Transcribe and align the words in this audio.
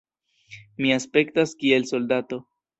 Mi 0.85 0.89
aspektas 0.95 1.55
kiel 1.63 1.89
soldato. 1.95 2.45